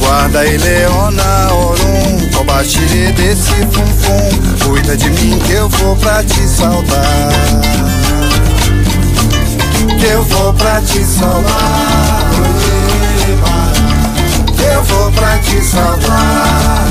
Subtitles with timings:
[0.07, 4.71] Guarda Eleona Leona Orum, combatirei desse fumfum.
[4.71, 7.33] Cuida de mim que eu vou pra te saudar.
[9.99, 12.23] Que eu vou pra te saudar.
[14.57, 16.87] Que eu vou pra te saudar.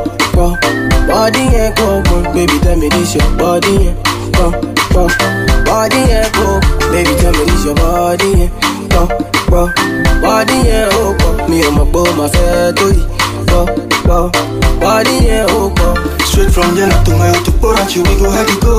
[0.60, 0.69] go
[1.10, 1.88] body and go,
[2.34, 4.54] Baby, tell me this your body and go,
[4.94, 5.04] go.
[5.66, 6.62] Body and go,
[6.94, 9.10] baby, tell me this your body and go,
[9.50, 9.62] go.
[10.22, 13.06] Body and go, Me and my boy, my fair to you,
[14.82, 15.88] Body and go,
[16.30, 18.74] Straight from yellow to my to Borachi, we go have to go.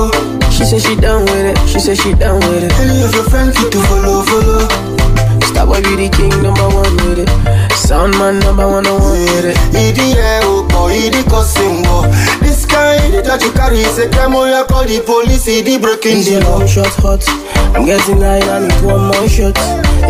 [0.55, 2.71] She said she down with it, she said she down with it.
[2.79, 5.40] Any of your friends need to follow, follow.
[5.61, 7.29] That boy be the king, number one with it.
[7.77, 9.53] Sound man, number one on one with it.
[9.77, 12.01] Idi o ko idi kosin wo.
[12.41, 15.45] This kind that you carry say demo ya call the police.
[15.45, 16.65] Idi breaking the law.
[16.65, 17.21] shot hot.
[17.77, 19.53] I'm getting high and it one more shot.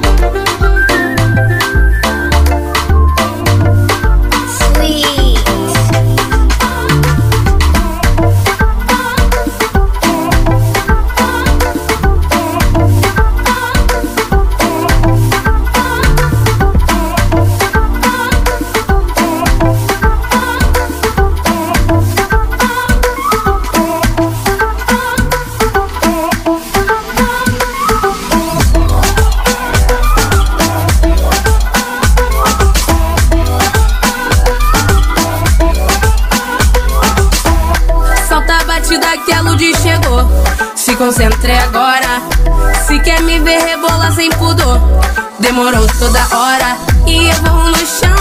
[45.54, 46.78] demorou toda hora.
[47.06, 48.11] E eu vou no chão.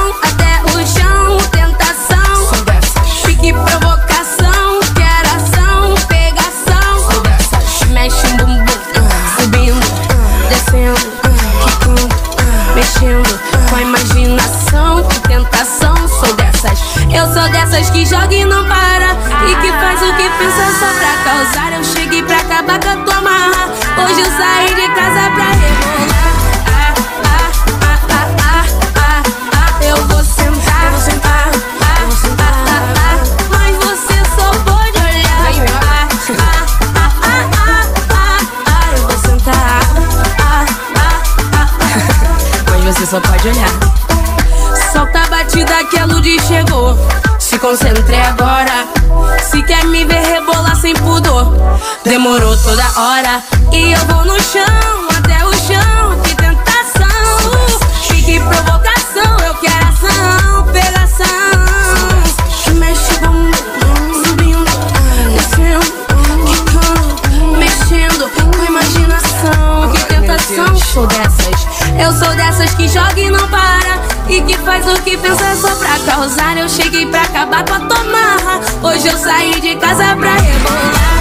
[74.94, 76.58] tudo que pensa só pra causar.
[76.58, 78.60] Eu cheguei pra acabar com a tua marra.
[78.84, 81.21] Hoje eu saí de casa pra rebolar.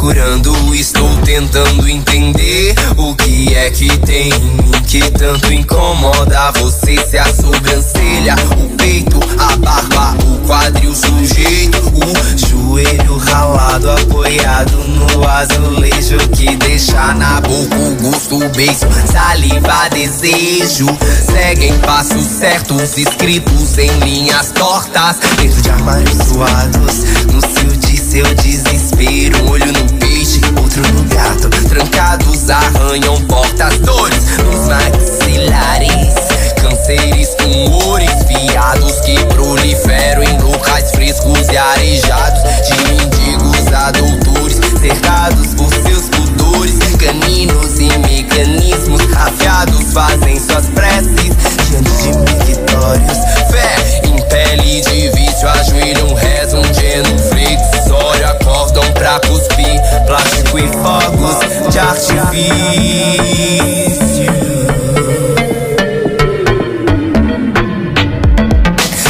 [0.00, 6.96] procurando, estou tentando entender o que é que tem em mim que tanto incomoda você
[7.06, 15.28] se a sobrancelha, o peito, a barba, o quadril sujeito, o joelho ralado apoiado no
[15.28, 20.86] azulejo que deixa na boca o gosto, o beijo, saliva, desejo.
[21.26, 27.04] Seguem passos certos escritos em linhas tortas dentro de armários suados
[27.34, 27.69] no silêncio
[28.10, 29.44] seu desespero.
[29.46, 31.48] Um olho no peixe, outro no gato.
[31.68, 36.14] Trancados arranham portas, dores nos maxilares.
[36.60, 42.42] Cânceres, tumores, fiados que proliferam em locais frescos e arejados.
[42.66, 46.74] De mendigos a doutores, cercados por seus pudores.
[46.98, 51.36] Caninos e mecanismos afiados fazem suas preces
[51.68, 53.18] diante de mictórios.
[53.52, 54.00] Fé
[54.30, 62.50] pele de vício, ajoelham, rezam, genuflexório, acordam pra cuspir, plástico e fogos de artifício.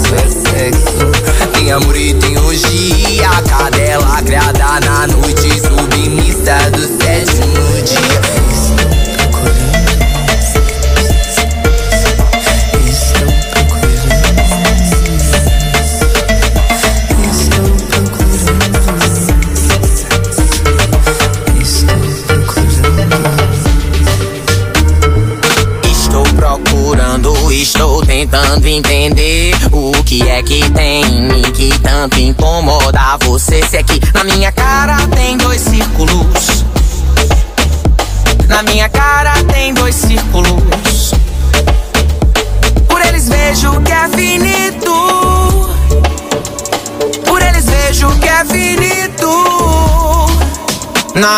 [0.03, 0.13] Sexo
[0.55, 5.36] é sexo, tem amor e tem orgia, cadela criada na noite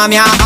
[0.08, 0.39] mia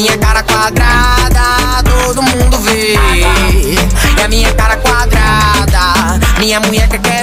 [0.00, 1.42] minha cara quadrada,
[1.82, 2.94] todo mundo vê.
[4.16, 7.17] É a minha cara quadrada, minha mulher quer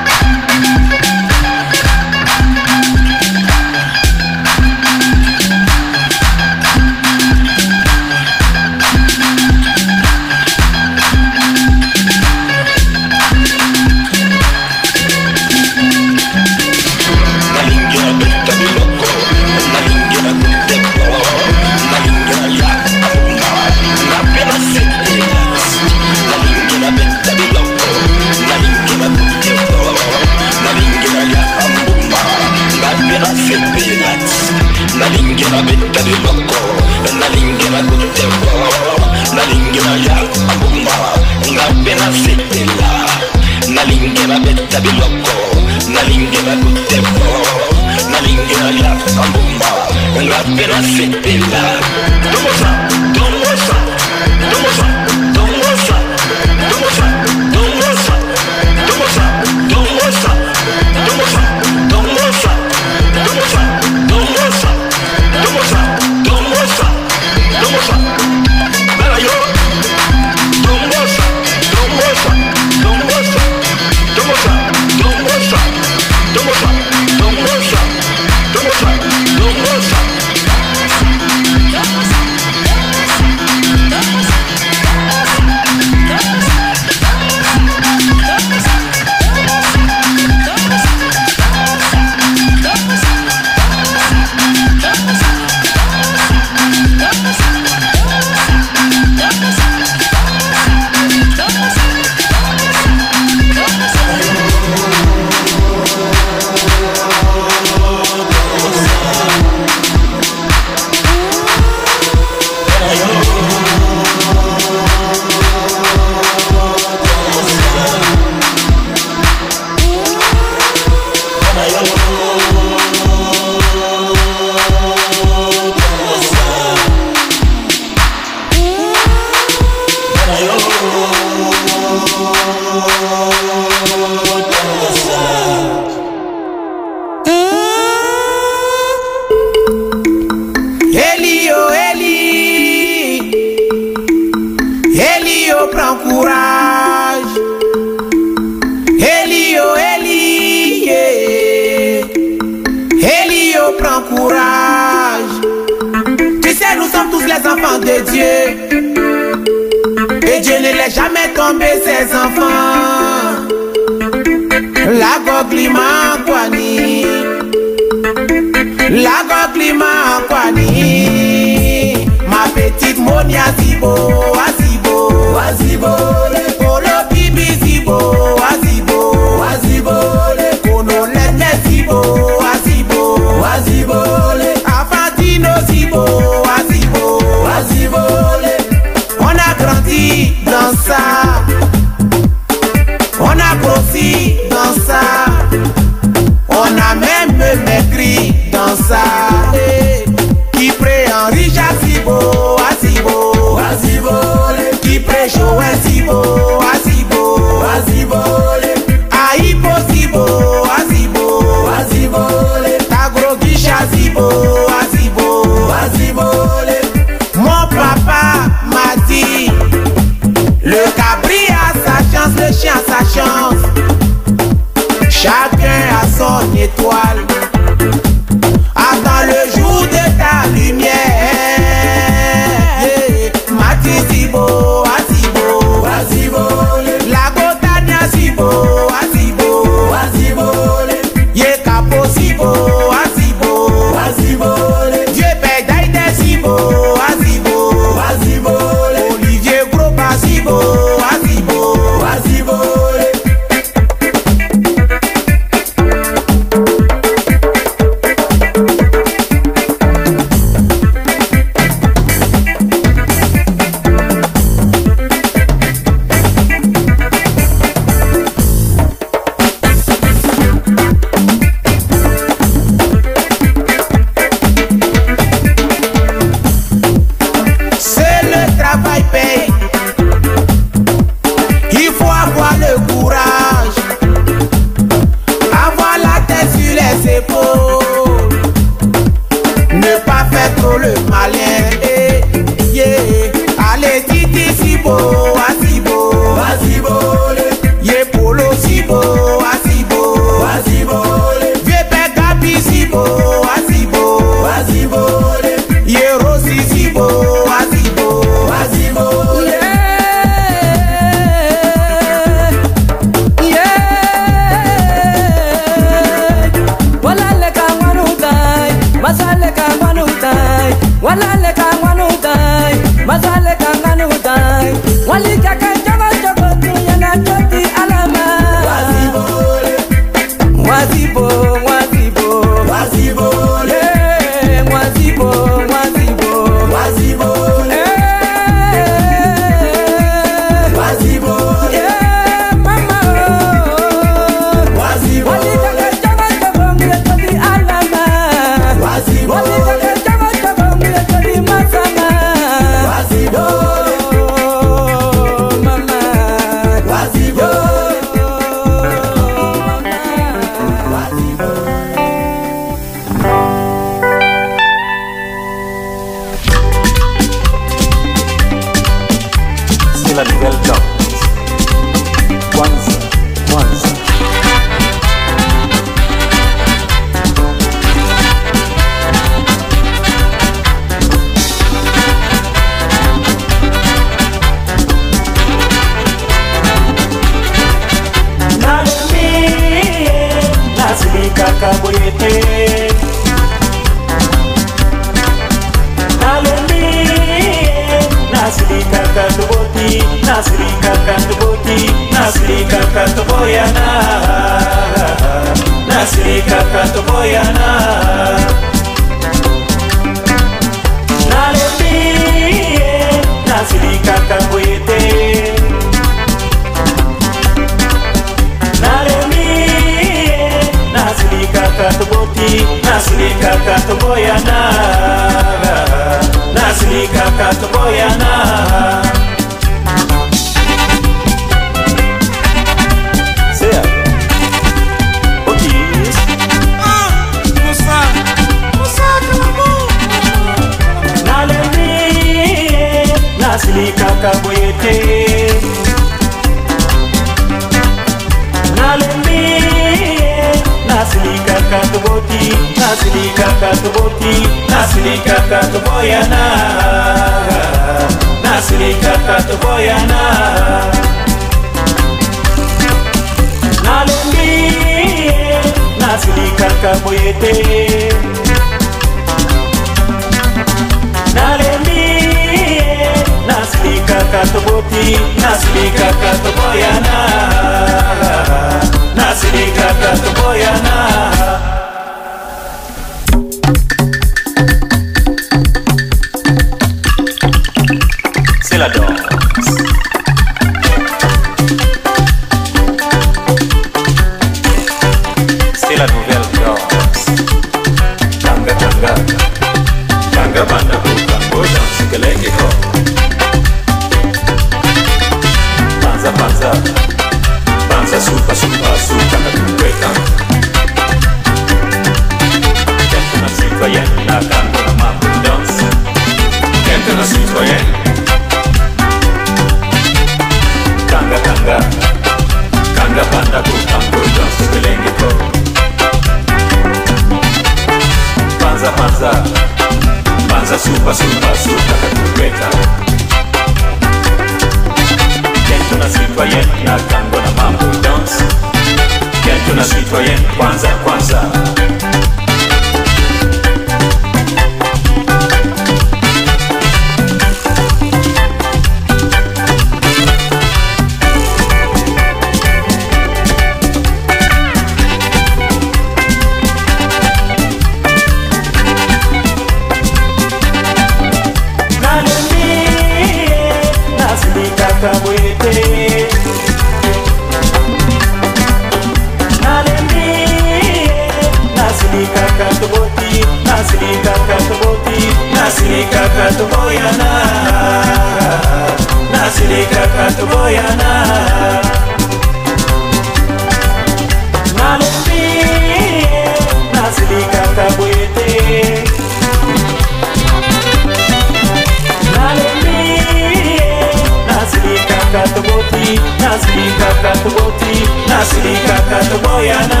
[598.28, 600.00] Nasiri kaka to boyana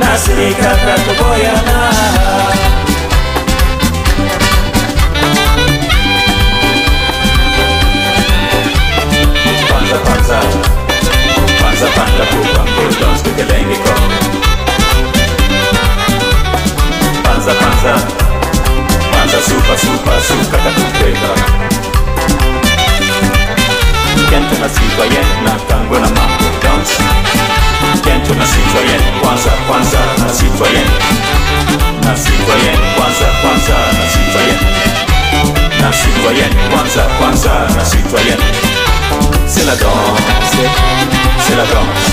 [0.00, 1.78] Nasiri kaka to boyana
[10.06, 10.38] panza
[11.60, 13.94] Panza panda pupa Bulldogs with the lady go
[17.24, 17.94] Panza panza
[19.12, 21.75] Panza super super super kakatupeka
[24.30, 26.08] Kentona citoyenne Natango na
[26.62, 26.98] danse
[28.04, 30.94] Kentona citoyenne Kwanza Kwanza na citoyenne
[32.04, 34.68] Na citoyenne Kwanza Kwanza na citoyenne
[35.82, 38.44] Na citoyenne Kwanza Kwanza na citoyenne
[39.46, 40.56] C'est la danse
[41.38, 42.06] C'est la danse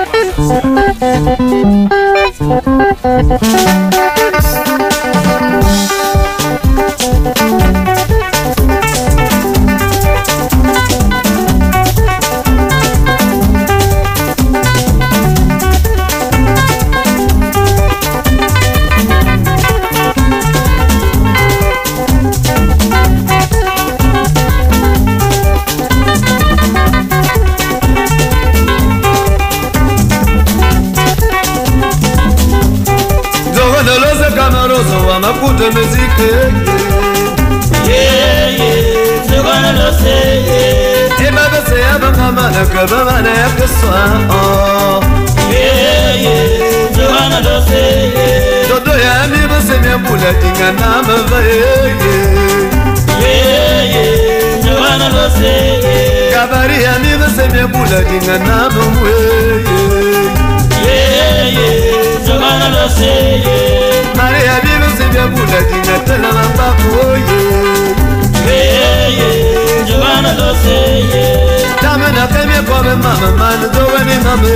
[73.55, 74.47] Giovanna, Giovanna mamma,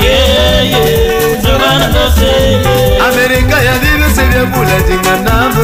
[0.00, 3.04] yeah, yeah, Giovanna lo sei, yeah.
[3.08, 5.62] America ya deve essere pula di manamo,